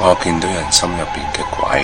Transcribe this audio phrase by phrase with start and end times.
[0.00, 1.82] 我见到人心入边嘅鬼。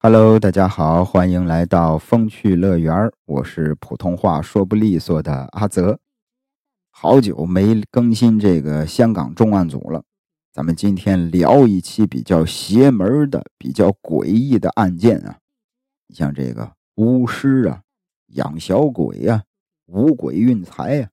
[0.00, 5.98] Hello，大家好，欢迎来到风趣乐园我是普通话说不利索的阿泽。
[6.90, 10.02] 好久没更新这个香港重案组了，
[10.54, 15.36] 咱们今天聊一期比较邪门的、比较诡异的案件啊。
[16.06, 17.82] 你像这个巫师啊、
[18.28, 19.42] 养小鬼呀、
[19.88, 21.08] 五鬼运财呀，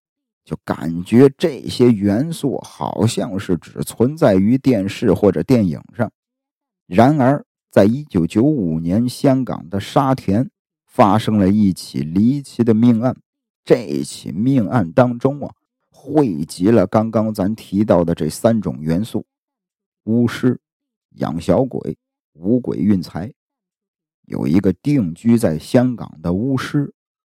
[0.49, 6.11] 就感觉这些元素好像是只存在于电视或者电影上。
[6.87, 10.49] 然而，在一九九五年，香港的沙田
[10.87, 13.15] 发生了一起离奇的命案。
[13.63, 15.53] 这起命案当中啊，
[15.91, 19.27] 汇集了刚刚咱提到的这三种元素：
[20.05, 20.59] 巫师、
[21.17, 21.95] 养小鬼、
[22.33, 23.31] 五鬼运财。
[24.23, 26.91] 有一个定居在香港的巫师，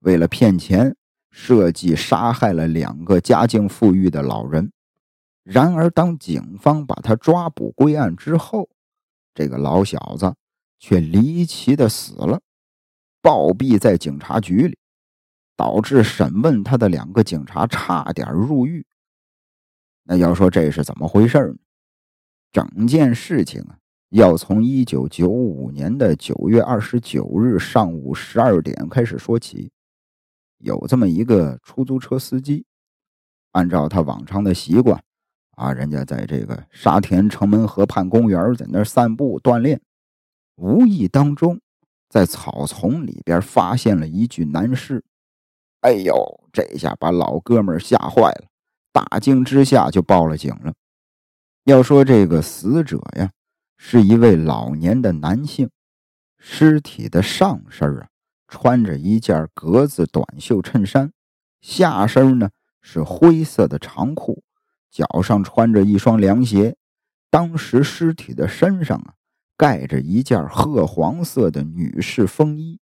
[0.02, 0.96] 为了骗钱，
[1.32, 4.72] 设计杀害了两个家境富裕的老人。
[5.44, 8.70] 然而，当警方把他抓捕归案之后，
[9.34, 10.36] 这个老小子
[10.78, 12.42] 却离奇的死了，
[13.22, 14.78] 暴毙在警察局里，
[15.56, 18.86] 导致审问他的两个警察差点入狱。
[20.04, 21.56] 那要说这是怎么回事呢？
[22.52, 23.78] 整件事情啊，
[24.10, 29.72] 要从一九九五年的九月二十九日上午十二点开始说起。
[30.60, 32.66] 有这么一个出租车司机，
[33.52, 35.04] 按照他往常的习惯。
[35.52, 39.82] 啊，人家在这个沙田城门河畔公园，在那儿散步锻炼，
[40.56, 41.60] 无意当中
[42.08, 45.04] 在草丛里边发现了一具男尸。
[45.82, 46.16] 哎呦，
[46.54, 48.46] 这下把老哥们吓坏了，
[48.94, 50.74] 大惊之下就报了警了。
[51.66, 53.32] 要说这个死者呀，
[53.78, 55.70] 是一位老年的男性，
[56.38, 58.08] 尸体的上身啊
[58.50, 61.14] 穿着一件格子短袖衬衫，
[61.62, 62.50] 下身呢
[62.82, 64.44] 是灰色的长裤。
[64.92, 66.76] 脚上穿着一双凉鞋，
[67.30, 69.14] 当时尸体的身上啊
[69.56, 72.80] 盖着一件褐黄色的女士风衣，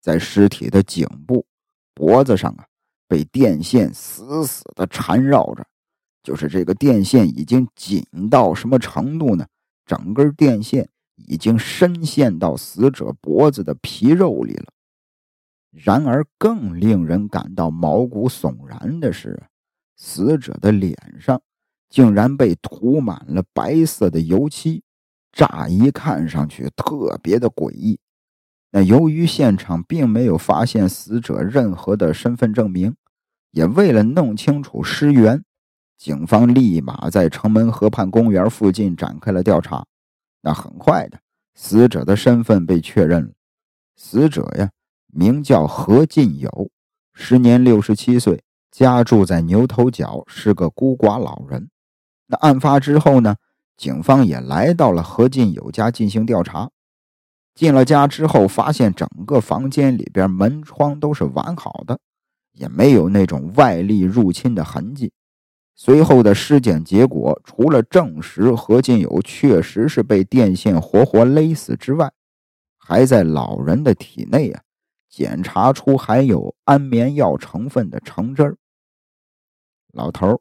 [0.00, 1.46] 在尸体的颈部、
[1.94, 2.66] 脖子上啊
[3.06, 5.64] 被电线死死的缠绕着，
[6.24, 9.46] 就是这个电线已经紧到什么程度呢？
[9.86, 14.66] 整根电线已经深陷到死者脖子的皮肉里了。
[15.70, 19.42] 然而，更令人感到毛骨悚然的是。
[19.94, 21.40] 死者的脸上
[21.88, 24.82] 竟然被涂满了白色的油漆，
[25.30, 28.00] 乍一看上去特别的诡异。
[28.72, 32.96] 那由于现场并没有发现死者任何的身份证明，
[33.52, 35.44] 也为了弄清楚尸源，
[35.96, 39.86] 警方立马在城门河畔公园附近展开了调查。
[40.42, 41.18] 那很快的，
[41.54, 43.30] 死者的身份被确认了。
[43.96, 44.70] 死者呀，
[45.06, 46.70] 名叫何进友，
[47.14, 48.42] 时年六十七岁。
[48.70, 51.68] 家住在牛头角，是个孤寡老人。
[52.26, 53.36] 那案发之后呢？
[53.76, 56.70] 警方也来到了何进友家进行调查。
[57.54, 61.98] 进了家之后，发现整个房间里边门窗都是完好的，
[62.52, 65.12] 也没有那种外力入侵的痕迹。
[65.74, 72.12] 随后的尸检结果，除了证实何进友确实是被电线活活勒死之外，
[72.78, 74.62] 还在老人的体内啊
[75.08, 78.56] 检查出含有安眠药成分的橙汁儿。
[79.92, 80.40] 老头儿，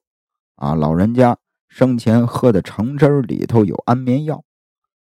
[0.56, 1.38] 啊，老人家
[1.68, 4.44] 生前喝的橙汁儿里头有安眠药，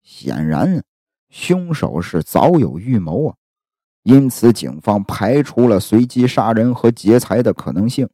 [0.03, 0.83] 显然
[1.28, 3.37] 凶手是早有预谋啊。
[4.03, 8.09] 因此，警方排除了随机杀人和劫财的可能性，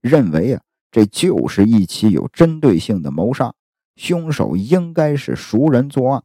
[0.00, 0.62] 认为啊，
[0.92, 3.52] 这就是一起有针对性的谋杀，
[3.96, 6.22] 凶手应该是熟人作案。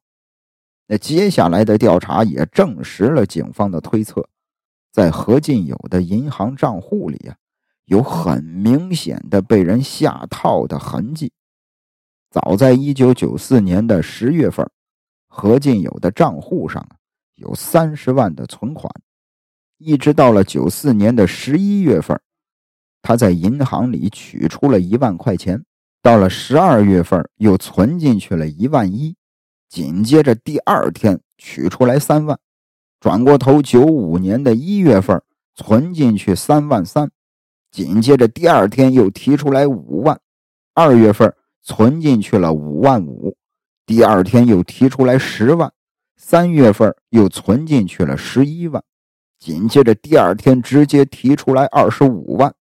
[0.86, 4.30] 那接下来的调查也证实了警方的推测，
[4.92, 7.36] 在何进友的银行账户里啊。
[7.86, 11.32] 有很明显的被人下套的痕迹。
[12.30, 14.70] 早在一九九四年的十月份，
[15.30, 16.86] 何进友的账户上
[17.36, 18.94] 有三十万的存款，
[19.78, 22.20] 一直到了九四年的十一月份，
[23.07, 25.63] 他在银行里取出了一万块钱，
[26.01, 29.15] 到了十二月份又存进去了一万一，
[29.69, 32.38] 紧接着第二天取出来三万，
[33.00, 35.21] 转过头九五年的一月份
[35.56, 37.09] 存进去三万三。
[37.71, 40.19] 紧接着第二天又提出来五万，
[40.74, 43.38] 二月份存进去了五万五，
[43.86, 45.71] 第二天又提出来十万，
[46.18, 48.83] 三月份又存进去了十一万，
[49.39, 52.53] 紧接着第二天直接提出来二十五万，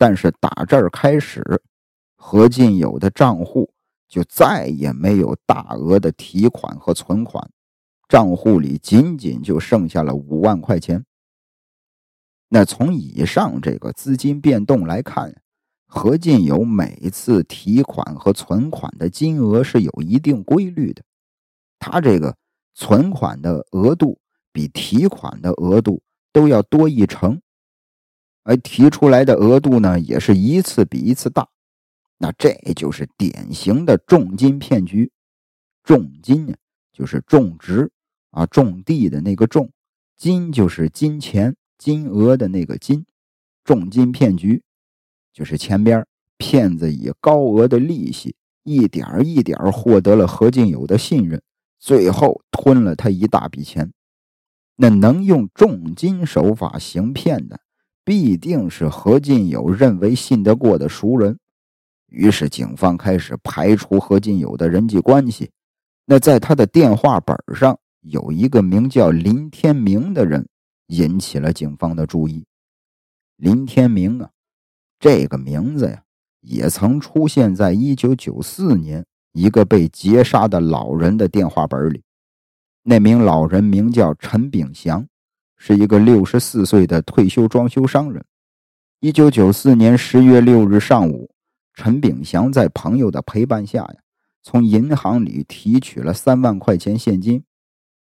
[0.00, 1.44] 但是打这儿开始，
[2.16, 3.70] 何进友的账户
[4.08, 7.50] 就再也没有大额的提款和存款，
[8.08, 11.04] 账户里仅仅就剩下了五万块钱。
[12.48, 15.42] 那从以上这个资金变动来看，
[15.86, 21.02] 何进友每次提款和存款的金额是有一定规律的，
[21.78, 22.34] 他这个
[22.72, 24.18] 存款的额度
[24.50, 26.00] 比提款的额度
[26.32, 27.38] 都要多一成，
[28.50, 31.46] 而提出来的额度呢，也是一次比一次大。
[32.18, 35.12] 那这就是典型的重金骗局。
[35.84, 36.56] 重金呢，
[36.92, 37.92] 就是种植
[38.32, 39.68] 啊，种地的那个种；
[40.16, 43.06] 金就是金钱、金额的那个金。
[43.62, 44.64] 重金骗局。
[45.32, 46.04] 就是前边
[46.36, 51.40] 骗子以高额的利息，一点一点获得了何进友的信任，
[51.78, 53.92] 最后吞了他一大笔钱。
[54.74, 57.60] 那能用重金手法行骗的，
[58.10, 61.38] 必定是何进友认为信得过的熟人。
[62.08, 65.52] 于是警方开始排除何进友的人际关系。
[66.06, 70.48] 那在他的电话本上有一个名叫林天明的人，
[70.88, 72.44] 引起了警方的注意。
[73.36, 74.28] 林天明啊。
[74.98, 76.02] 这个名字呀，
[76.40, 82.02] 也曾出现在一九九四年一个被劫杀的老人的电话本里。
[82.82, 85.06] 那名老人名叫陈炳祥，
[85.62, 88.24] 是一个六十四岁的退休装修商人。
[89.00, 91.30] 一九九四年十月六日上午，
[91.74, 93.94] 陈炳祥在朋友的陪伴下呀，
[94.42, 97.44] 从银行里提取了三万块钱现金。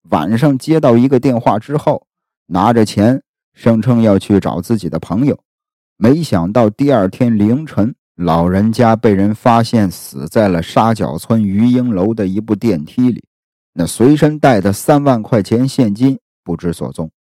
[0.10, 2.08] 晚上接到一个电话之后，
[2.48, 3.22] 拿着钱，
[3.54, 5.40] 声称要去找自己的朋友。
[5.96, 13.24] 没想到第二天凌晨，老人家被人发现死在了沙角村余英楼的一部电梯里。
[13.74, 17.12] 那随身带的三万块钱现金不知所踪。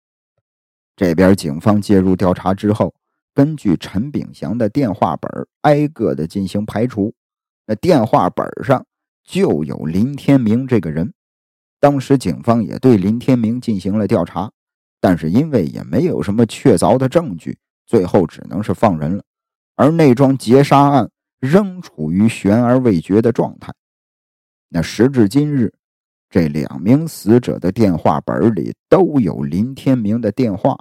[0.96, 2.94] 这边警方介入调查之后，
[3.34, 7.14] 根据陈炳祥的电话本挨个的进行排除。
[7.66, 8.86] 那电话本上
[9.24, 11.14] 就有林天明这个人。
[11.80, 14.52] 当时警方也对林天明进行了调查，
[15.00, 17.58] 但是因为也没有什么确凿的证据。
[17.86, 19.24] 最后只能是放人了，
[19.76, 21.10] 而那桩劫杀案
[21.40, 23.74] 仍处于悬而未决的状态。
[24.70, 25.74] 那时至今日，
[26.34, 30.76] 这两名死者的电话本里都有林天明的电话，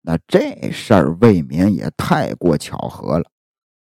[0.00, 3.30] 那这事儿未免也太过巧合了。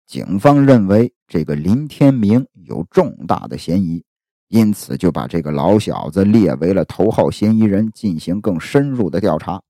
[0.06, 4.04] 警方认为这个林天明有重大的嫌疑，
[4.50, 9.62] 因此就把这个老小子列为了头号嫌疑人，进行更深入的调查。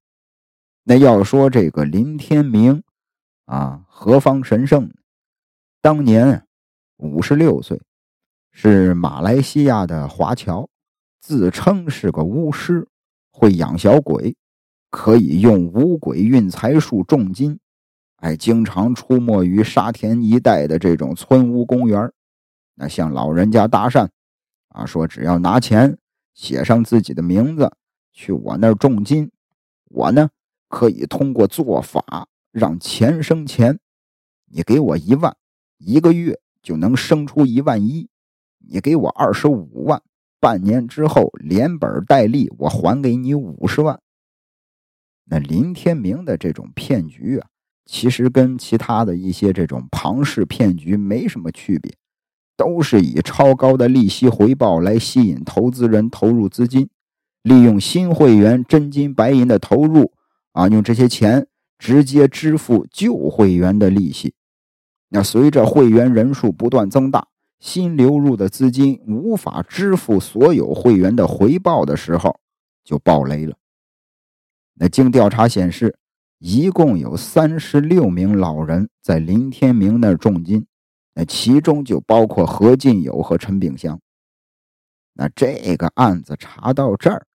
[0.83, 2.81] 那要说这个林天明，
[3.45, 4.91] 啊，何方神圣？
[5.83, 6.47] 当年
[6.97, 7.79] 五十六岁，
[8.51, 10.68] 是马来西亚的华侨，
[11.21, 12.88] 自称是个巫师，
[13.31, 14.35] 会养小鬼，
[14.89, 17.59] 可以用五鬼运财术重金，
[18.18, 22.12] 哎，经常出没于沙田一带的这种村屋公园
[22.75, 24.09] 那向老人家搭讪，
[24.69, 25.97] 啊，说只要拿钱，
[26.33, 27.71] 写上自己的名字，
[28.12, 29.31] 去我那儿重金，
[29.85, 30.29] 我呢。
[30.73, 33.77] 可以通过做法让钱生钱，
[34.45, 35.35] 你给我一万，
[35.79, 38.07] 一个月就能生出一万一；
[38.59, 40.01] 你给我二十五万，
[40.41, 43.97] 半年之后连本带利我还给你五十万。
[45.25, 47.47] 那林天明的这种骗局啊，
[47.85, 51.93] 其实跟其他的一些这种庞氏骗局没什么区别，
[52.57, 56.89] 都是以超高的利息回报来吸引投资人投入资金，
[57.44, 60.11] 利用新会员真金白银的投入。
[60.53, 61.47] 啊，用这些钱
[61.79, 64.33] 直接支付旧会员的利息，
[65.07, 67.29] 那随着会员人数不断增大，
[67.61, 72.39] 新流入的资金无法支付所有会员的回报的时候，
[72.83, 73.56] 就爆雷了。
[74.73, 75.95] 那经调查显示，
[76.39, 80.65] 一共有三十六名老人在林天明那儿重金，
[81.13, 83.99] 那其中就包括何进友和陈炳祥。
[85.13, 87.27] 那这个案子查到这儿，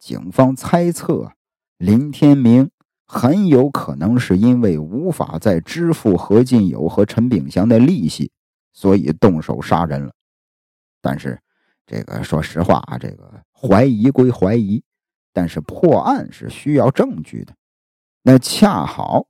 [0.00, 1.30] 警方猜测。
[1.78, 2.70] 林天明
[3.06, 8.32] 很有可能是因为无法再支付何进友和陈炳祥的利息，
[8.72, 10.12] 所以动手杀人了。
[11.00, 11.40] 但是，
[11.86, 14.82] 这个说实话啊，这个怀疑归怀疑，
[15.32, 17.54] 但是破案是需要证据的。
[18.22, 19.26] 那恰好，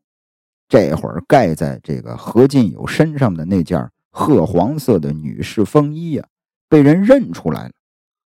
[0.68, 6.26] 这会儿盖在这个何进友身上的那件褐黄色的女士风衣呀，
[6.68, 7.72] 被人认出来了，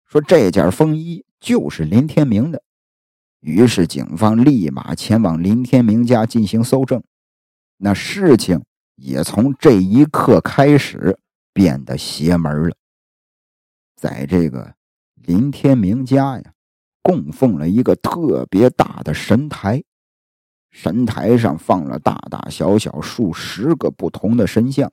[0.06, 2.62] 说这件风衣就是林天明的。
[3.40, 7.02] 于是，警方立马前往林天明家进行搜证。
[7.78, 8.64] 那事情
[9.02, 11.18] 也从这一刻开始
[11.52, 12.76] 变得邪门了。
[13.96, 14.76] 在这个
[15.16, 16.54] 林天明家呀，
[17.02, 19.84] 供奉了一个特别大的神台，
[20.70, 24.92] 神台上放了大大小小数十个不同的神像，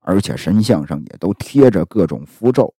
[0.00, 2.72] 而且神像上也都贴着各种符咒。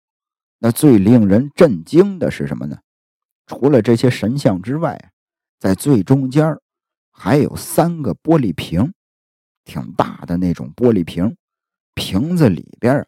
[0.60, 2.78] 那最令人震惊的是什么呢？
[3.46, 5.12] 除了这些神像之外，
[5.58, 6.56] 在最中间
[7.10, 8.92] 还有三个玻璃瓶，
[9.68, 11.36] 挺大的那种玻璃瓶，
[11.94, 13.06] 瓶子里边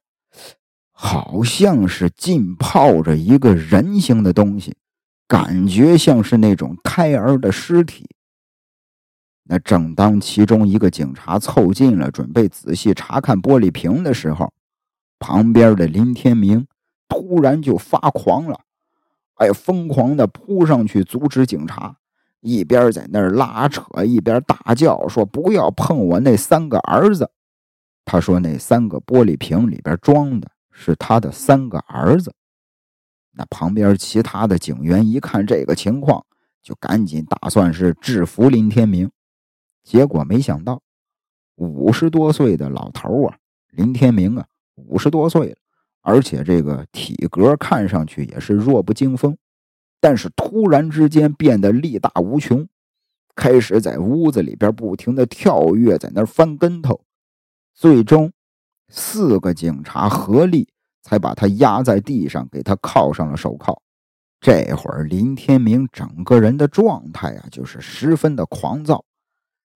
[0.93, 4.77] 好像是浸泡着一个人形的东西，
[5.27, 8.07] 感觉像是那种胎儿的尸体。
[9.45, 14.53] 那正当其中一个警察凑近了，准备仔细查看玻璃瓶的时候，
[15.19, 16.67] 旁边的林天明
[17.09, 18.61] 突然就发狂了，
[19.37, 21.97] 哎，疯狂的扑上去阻止警察，
[22.41, 27.31] 一边在那儿拉扯，一边大叫说：“不要碰我那三个儿子！”
[28.05, 32.35] 他说：“那三个玻璃瓶里边装的是他的三个儿子。”
[33.33, 36.25] 那旁边其他的警员一看这个情况，
[36.63, 39.11] 就赶紧打算是制服林天明。
[39.85, 40.83] 结果没想到，
[41.57, 43.37] 五十多岁的老头啊，
[43.71, 45.57] 林天明啊，五十多岁了，
[46.01, 49.37] 而且这个体格看上去也是弱不禁风，
[50.01, 52.67] 但是突然之间变得力大无穷，
[53.35, 57.01] 开始在屋子里边不停的跳跃，在那翻跟头，
[57.75, 58.33] 最终
[58.89, 60.69] 四个警察合力
[61.03, 63.81] 才把他压在地上，给他铐上了手铐。
[64.41, 69.05] 这会儿林天明整个人的状态啊，就是十分的狂躁。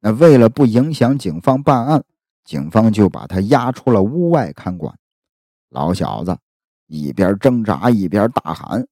[0.01, 2.03] 那为了不影响警方办案，
[2.45, 4.95] 警方就把他押出了屋外看管。
[5.69, 6.37] 老小子
[6.87, 8.87] 一边挣扎一边大喊，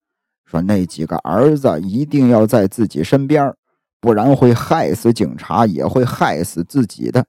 [0.53, 3.55] 说：“那几个儿子一定要在自己身边，
[4.03, 7.25] 不然会害死警察，也会害死自己的。”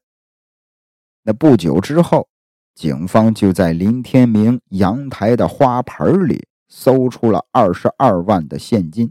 [1.24, 2.28] 那不久之后，
[2.76, 9.10] 警方就在林天明阳台的花盆里搜出了二十二万的现金。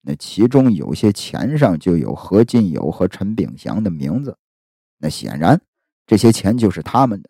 [0.00, 4.38] 那其中有些钱上就有何进友和陈炳祥的名字，
[4.98, 5.60] 那显然
[6.06, 7.28] 这些钱就是他们的，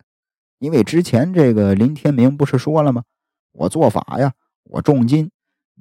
[0.59, 3.03] 因为之前这个林天明不是说了吗？
[3.51, 5.29] 我做法呀，我重金，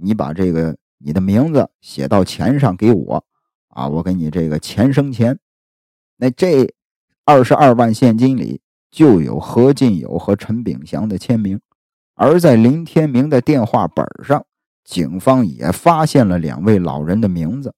[0.00, 3.24] 你把这个你的名字写到钱上给我，
[3.68, 5.38] 啊，我给你这个钱生钱。
[6.16, 6.74] 那这
[7.24, 8.60] 二十二万现金里
[8.90, 11.60] 就有何进友和陈炳祥的签名，
[12.14, 14.44] 而在林天明的电话本上。
[14.84, 17.74] 警方也发现了两位老人的名字，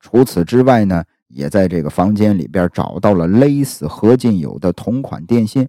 [0.00, 5.68] 除此之外呢，也在这个房间里边找到了勒死何进友的同款电线。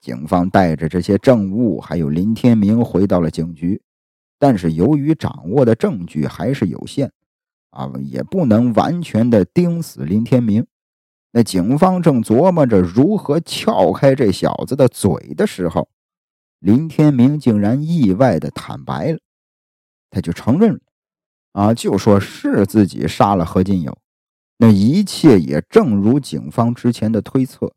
[0.00, 3.82] 警方带着这些证物，还有林天明回到了警局，
[4.44, 7.10] 但是由于掌握的证据还是有限，
[7.70, 10.66] 啊，也不能完全的盯死林天明。
[11.32, 15.88] 那警方正琢磨着如何撬开这小子的嘴的时候，
[16.58, 19.18] 林天明竟然意外的坦白了。
[20.10, 20.80] 他就承认了，
[21.52, 23.96] 啊，就说是自己杀了何进友。
[24.58, 27.72] 那一切也正如警方之前的推测，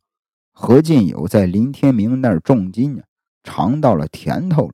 [0.52, 3.04] 何进友在林天明那儿重金呢，
[3.42, 4.74] 尝到了甜头了。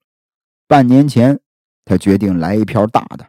[0.67, 1.39] 半年前，
[1.85, 3.27] 他决定来一票大的，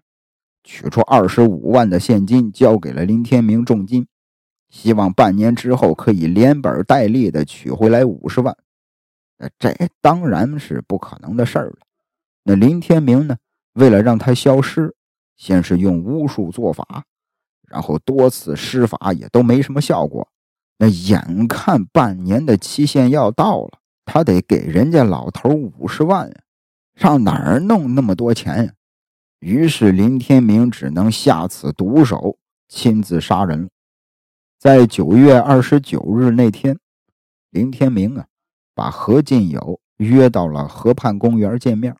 [0.62, 4.06] 取出二十五万的现金交给了林天明重金，
[4.68, 8.56] 希望半年之后可以连本带利的取回来五十万。
[9.58, 11.78] 这当然是不可能的事儿了。
[12.44, 13.36] 那林天明呢？
[13.74, 14.94] 为了让他消失，
[15.36, 17.04] 先是用巫术做法，
[17.68, 20.28] 然后多次施法也都没什么效果。
[20.78, 26.34] 那眼看半年的期限要到了，他得给人家老头五十万呀，
[26.96, 28.72] 上哪儿弄那么多钱呀？
[29.40, 33.68] 于是林天明只能下此毒手，亲自杀人了。
[34.58, 36.78] 在九月二十九日那天，
[37.50, 38.26] 林天明啊，
[38.74, 41.94] 把何进友约到了河畔公园见面。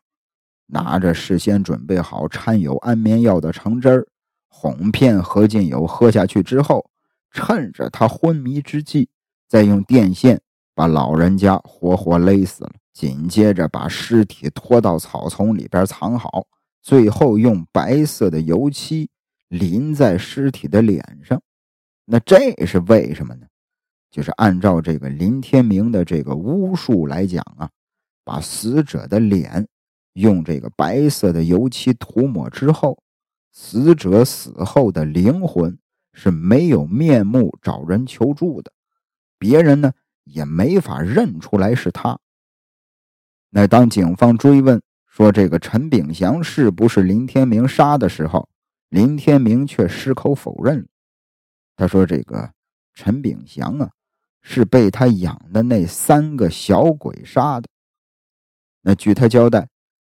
[0.67, 4.07] 拿着事先准备好掺有安眠药的橙汁儿，
[4.47, 6.89] 哄骗何进友喝下去之后，
[7.29, 9.09] 趁着他昏迷之际，
[9.47, 10.41] 再用电线
[10.73, 12.71] 把老人家活活勒死了。
[12.95, 16.47] 紧接着把尸体拖到草丛里边藏好，
[16.81, 19.09] 最后用白色的油漆
[19.49, 21.39] 淋在尸体的脸上。
[22.05, 23.45] 那这是为什么呢？
[24.09, 27.69] 就是按照这个林天明的这个巫术来讲啊，
[28.23, 29.67] 把死者的脸。
[30.13, 32.97] 用这个白色的油漆涂抹之后，
[33.51, 35.77] 死者死后的灵魂
[36.13, 38.71] 是没有面目找人求助的，
[39.37, 39.91] 别人呢
[40.23, 42.17] 也没法认出来是他。
[43.57, 48.49] 那当警方追问说这个陈炳祥是不是林天明杀的时候，
[48.89, 50.85] 林天明却矢口否认。
[51.77, 52.51] 他说：“这个
[52.93, 53.89] 陈炳祥啊，
[54.41, 57.69] 是被他养的那三个小鬼杀的。”
[58.83, 59.65] 那据他交代。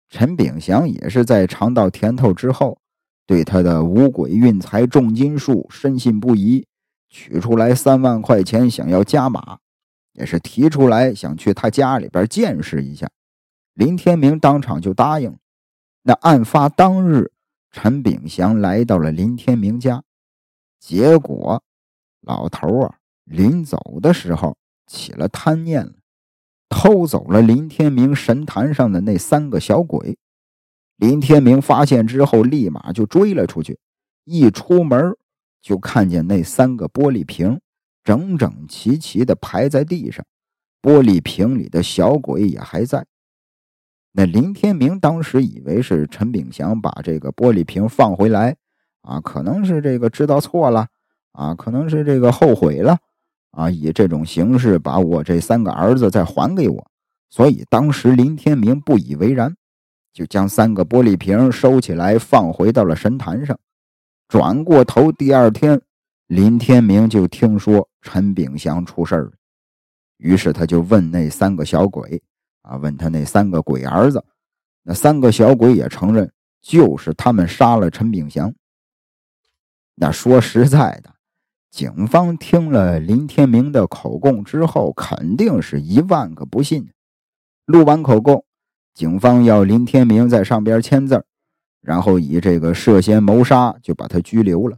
[0.09, 2.77] 陈炳祥也是在尝到甜头之后，
[3.27, 6.65] 对他的五鬼运财重金术深信不疑，
[7.09, 9.57] 取出来三万块钱想要加码，
[10.13, 13.09] 也是提出来想去他家里边见识一下。
[13.73, 15.37] 林天明当场就答应了。
[16.03, 17.31] 那案发当日，
[17.71, 20.03] 陈炳祥来到了林天明家，
[20.79, 21.63] 结果
[22.21, 25.93] 老头啊临走的时候起了贪念了，
[26.69, 30.17] 偷走了林天明神坛上的那三个小鬼。
[30.97, 33.79] 林天明发现之后，立马就追了出去。
[34.25, 35.17] 一出门
[35.61, 37.59] 就看见那三个玻璃瓶
[38.03, 40.23] 整整齐齐的排在地上，
[40.81, 43.05] 玻璃瓶里的小鬼也还在。
[44.15, 48.55] 那林天明当时以为是陈炳祥把这个玻璃瓶放回来，
[49.01, 50.87] 啊，可能是这个知道错了，
[51.31, 52.95] 啊，可能是这个后悔了，
[53.49, 56.87] 啊，以这种形式把我这三个儿子再还给我。
[57.31, 59.55] 所以当时林天明不以为然，
[60.13, 63.57] 就将三个玻璃瓶收起来放回到了神坛上。
[64.27, 65.81] 转过头，第二天，
[66.27, 69.31] 林天明就听说陈炳祥出事了，
[70.17, 72.21] 于是他就问那三个小鬼。
[72.63, 72.75] 啊！
[72.77, 74.25] 问他那三个鬼儿子，
[74.81, 76.29] 那三个小鬼也承认，
[76.61, 78.53] 就是他们杀了陈炳祥。
[79.95, 81.13] 那说实在的，
[81.69, 86.89] 警方听了林天明的口供之后，肯定是一万个不信。
[87.65, 88.43] 录完口供，
[88.93, 91.23] 警方要林天明在上边签字，
[91.81, 94.77] 然后以这个涉嫌谋杀就把他拘留了。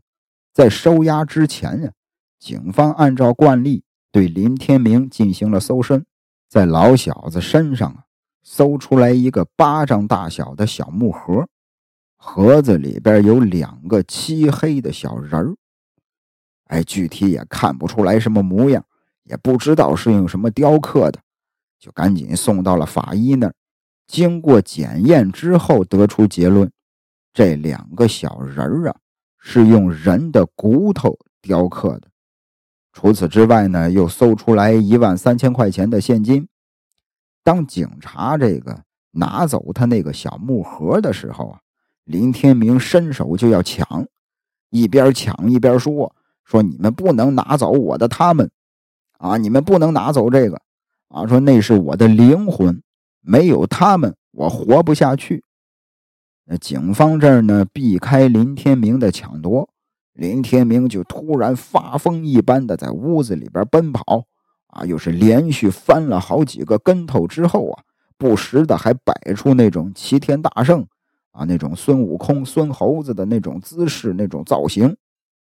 [0.53, 1.91] 在收押之前呀，
[2.39, 6.05] 警方按照惯例对林天明进行了搜身。
[6.47, 8.03] 在老小子身上啊，
[8.43, 11.47] 搜出来一个巴掌大小的小木盒，
[12.17, 15.55] 盒子里边有两个漆黑的小人儿。
[16.65, 18.83] 哎，具体也看不出来什么模样，
[19.23, 21.19] 也不知道是用什么雕刻的，
[21.79, 23.53] 就赶紧送到了法医那儿。
[24.07, 26.71] 经过检验之后，得出结论：
[27.33, 28.95] 这两个小人儿啊，
[29.39, 32.07] 是用人的骨头雕刻的。
[32.95, 36.47] 除此之外呢，又搜出来一万三千块钱的现金。
[37.43, 41.59] 当警察这个拿走他那个小木盒的时候啊，
[42.05, 44.07] 林天明伸手就要抢，
[44.69, 48.49] 一边抢一边说：“说你们不能拿走我的他们，
[49.19, 50.61] 啊，你们不能拿走这个，
[51.09, 52.81] 啊，说那是我的灵魂，
[53.19, 55.43] 没有他们我活不下去。”
[56.47, 59.69] 那警方这儿呢，避开林天明的抢夺。
[60.15, 64.25] 林天明就突然发疯一般的在屋子里边奔跑，
[64.67, 67.83] 啊，又是连续翻了好几个跟头之后啊，
[68.17, 70.87] 不时的还摆出那种齐天大圣
[71.31, 74.95] 啊那种孙悟空、孙猴子的那种姿势、那种造型。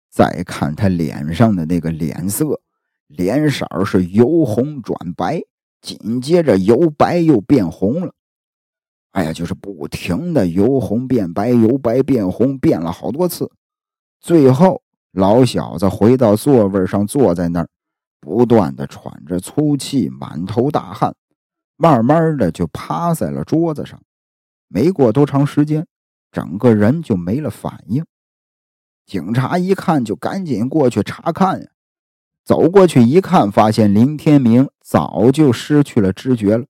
[0.10, 2.62] 再看他脸上的那个脸色，
[3.08, 5.42] 脸色是由红转白，
[5.82, 8.14] 紧接着由白又变红了。
[9.12, 13.52] 哎呀，就是不停的由红变白，由白变红，变了好多次。
[14.26, 17.70] 最后，老小子回到座位上，坐在那儿，
[18.20, 21.16] 不断的喘着粗气，满头大汗，
[21.78, 24.02] 慢慢的就趴在了桌子上。
[24.68, 25.86] 没过多长时间，
[26.32, 28.04] 整个人就没了反应。
[29.06, 31.68] 警察一看，就赶紧过去查看呀。
[32.44, 36.66] 走过去一看，发现林天明早就失去了知觉了。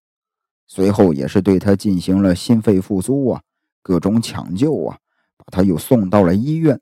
[0.68, 3.42] 随后也是对他进行了心肺复苏啊，
[3.82, 4.98] 各种抢救啊，
[5.38, 6.82] 把他又送到了医院。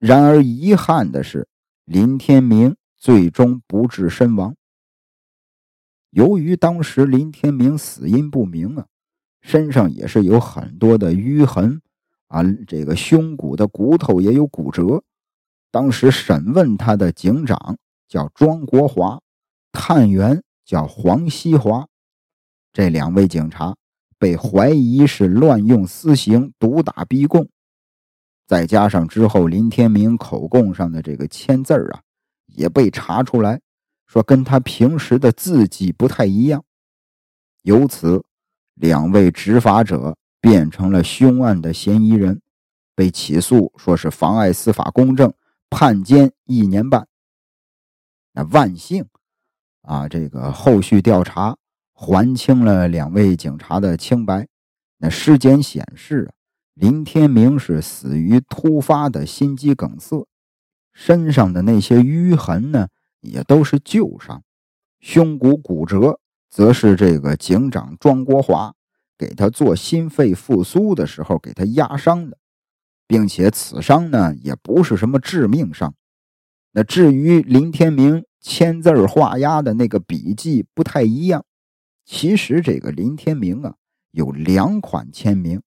[0.00, 1.46] 然而遗憾的是，
[1.84, 4.56] 林天明最终不治身亡。
[6.08, 8.86] 由于当时林天明死因不明啊，
[9.42, 11.82] 身上也是有很多的淤痕
[12.28, 15.04] 啊，这个胸骨的骨头也有骨折。
[15.70, 17.76] 当时审问他的警长
[18.08, 19.20] 叫庄国华，
[19.70, 21.86] 探员叫黄西华，
[22.72, 23.76] 这两位警察
[24.18, 27.46] 被怀疑是乱用私刑、毒打逼供。
[28.50, 32.02] 再加上之后林天明口供上的这个签字啊，
[32.46, 33.60] 也被查出来，
[34.08, 36.60] 说跟他平时的字迹不太一样，
[37.62, 38.24] 由此
[38.74, 42.42] 两位执法者变成了凶案的嫌疑人，
[42.96, 45.32] 被起诉，说是妨碍司法公正，
[45.70, 47.06] 判监一年半。
[48.32, 49.06] 那万幸
[49.82, 51.56] 啊，这个后续调查
[51.92, 54.44] 还清了两位警察的清白。
[54.98, 56.39] 那尸检显示啊。
[56.80, 60.26] 林天明是死于突发的心肌梗塞，
[60.94, 62.88] 身上的那些淤痕呢，
[63.20, 64.42] 也都是旧伤，
[64.98, 68.74] 胸骨骨折则是这个警长庄国华
[69.18, 72.38] 给他做心肺复苏的时候给他压伤的，
[73.06, 75.94] 并且此伤呢也不是什么致命伤。
[76.72, 81.44] 那至于林天明签字画押的那个笔迹不太一样，
[82.06, 83.74] 其实这个林天明啊
[84.12, 85.60] 有两款签名。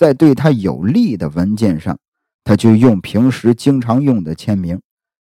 [0.00, 1.98] 在对他有利的文件上，
[2.42, 4.78] 他就用平时经常用的签名；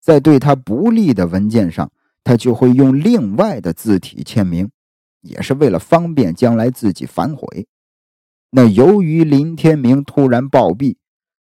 [0.02, 1.92] 在对他不利的文件上，
[2.24, 4.72] 他就会用另外的字体签名，
[5.22, 7.68] 也是为了方便将来自己反悔。
[8.50, 10.96] 那由于林天明突然暴毙，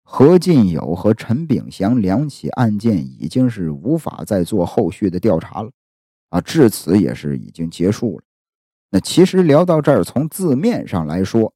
[0.05, 5.71] 何进友和陈炳祥两起案件已经是无法再做后续的调查了，
[6.29, 8.25] 啊，至此也是已经结束了。
[8.91, 11.55] 那其实聊到这儿，从字面上来说，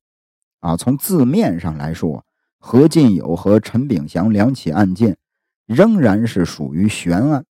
[0.66, 2.24] 啊，从字面上来说，
[2.58, 5.16] 何进友和陈炳祥两起案件
[5.64, 7.44] 仍然是属于悬案，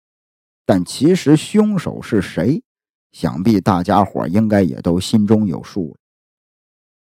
[0.66, 2.62] 但其实凶手是谁，
[3.14, 5.96] 想必大家伙应该也都心中有数了。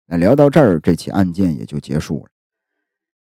[0.05, 2.31] 那聊到这儿，这起案件也就结束了。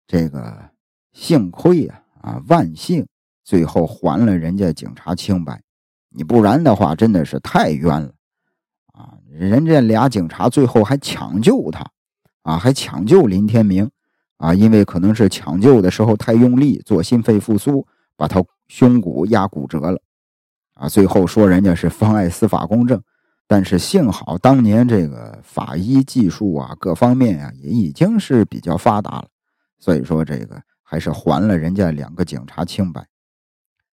[0.06, 0.70] 这个
[1.12, 3.04] 幸亏呀，啊，万幸，
[3.42, 5.60] 最后还了人家警察清白。
[6.10, 8.14] 你不然的话，真的是太冤了，
[8.92, 9.18] 啊！
[9.28, 11.84] 人家俩警察最后还抢救他，
[12.48, 13.90] 啊，还抢救林天明，
[14.38, 20.00] 啊，因为可能是抢救的时候太用力，做心肺复苏，把他胸骨压骨折了，
[20.72, 23.02] 啊，最后说人家是妨碍司法公正，
[23.46, 29.28] 但是幸好当年这个法医技术啊，各方面呀也已经是比较发达了，
[29.78, 33.06] 所以说这个还是还了人家两个警察清白。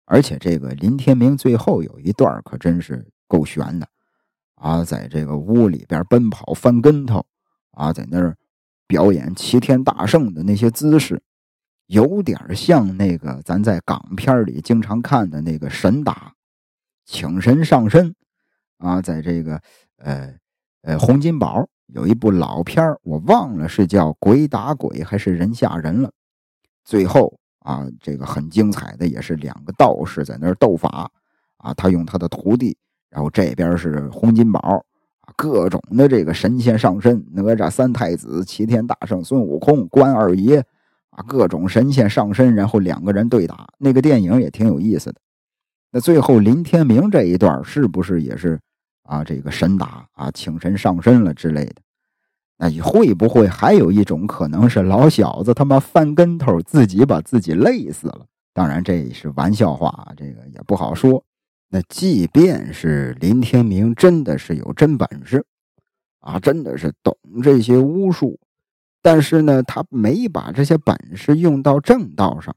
[0.06, 3.88] 而且这个林天明最后有一段可真是够悬的，
[4.56, 7.24] 啊，在这个屋里边奔跑翻跟头，
[7.80, 8.36] 啊，在那儿
[8.86, 11.22] 表演齐天大圣的那些姿势，
[11.88, 16.34] 有点像那个咱在港片里经常看的那个神打，
[17.06, 18.14] 请神上身，
[18.78, 19.62] 啊，在这个
[19.98, 20.34] 呃
[20.82, 26.12] 呃洪金宝有一部老片我忘了是叫鬼打鬼还是人吓人了，
[26.84, 27.40] 最后。
[27.60, 31.12] 啊，这个很精彩的，也是两个道士在那儿斗法
[31.58, 31.74] 啊。
[31.74, 32.76] 他用他的徒弟，
[33.10, 34.84] 然后这边是洪金宝，
[35.42, 40.60] 各种的这个神仙上身，哪吒三太子、齐天大圣孙悟空、关二爷
[41.12, 43.66] 啊，各种神仙上身，然后两个人对打。
[43.78, 45.16] 那个电影也挺有意思的。
[45.94, 48.60] 那最后林天明这一段是不是也是
[49.04, 49.24] 啊？
[49.24, 51.76] 这个神打啊，请神上身了之类的？
[52.58, 58.26] 那你会不会还有一种可能是老小子他妈翻跟头自己把自己累死了？
[58.54, 61.24] 当然这也是玩笑话，这个也不好说。
[61.70, 65.46] 那即便是林天明真的是有真本事
[66.20, 68.40] 啊，真的是懂这些巫术，
[69.02, 72.56] 但是呢，他没把这些本事用到正道上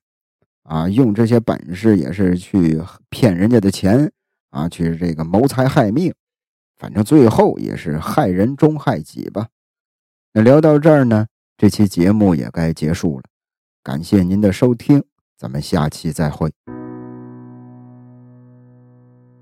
[0.63, 4.11] 啊，用这些本事也是去骗人家的钱
[4.51, 6.13] 啊，去这个谋财害命，
[6.79, 9.49] 反正最后也是害人终害己吧。
[10.33, 11.27] 那聊到这儿呢，
[11.59, 13.25] 这期节目也该结束了。
[13.83, 15.05] 感谢您的收听，
[15.37, 16.51] 咱们下期再会。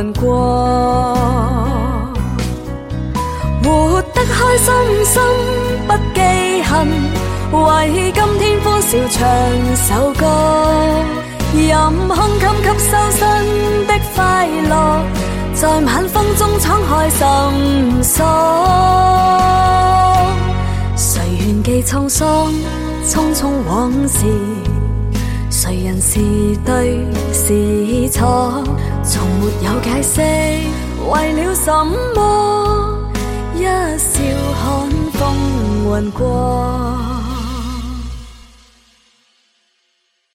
[0.00, 1.14] 云过，
[3.62, 4.72] 活得开心
[5.04, 5.20] 心
[5.86, 6.88] 不记恨，
[7.52, 9.18] 为今天欢笑唱
[9.76, 10.24] 首歌，
[11.54, 13.20] 任空襟吸收新
[13.86, 14.72] 的快乐。
[15.52, 18.24] 在晚风中敞开心锁，
[20.96, 22.50] 谁愿记沧桑，
[23.06, 24.24] 匆匆往事，
[25.50, 26.18] 谁人是
[26.64, 28.64] 对是错，
[29.02, 30.20] 从没有解释，
[31.10, 31.72] 为了什
[32.14, 32.98] 么，
[33.54, 33.62] 一
[33.98, 34.20] 笑
[34.62, 35.20] 看风
[35.84, 37.09] 云过。